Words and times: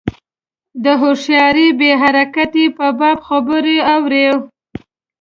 د 0.83 0.85
هوښیاري 1.01 1.67
بې 1.79 1.91
حرکتۍ 2.01 2.65
په 2.77 2.87
باب 2.99 3.17
خبرې 3.27 3.77
اورو. 3.95 4.27